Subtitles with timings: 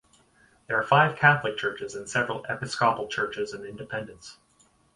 [0.65, 4.39] There are five Catholic churches and several Episcopal churches in Independence.